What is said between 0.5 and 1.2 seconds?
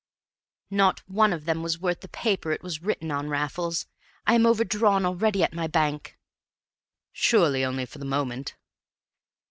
"Not